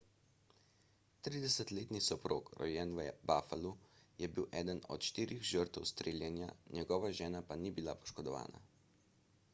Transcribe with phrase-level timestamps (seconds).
[1.27, 3.75] 30-letni soprog rojen v buffalu
[4.23, 8.67] je bil eden od štirih žrtev streljanja njegova žena pa ni bila poškodovana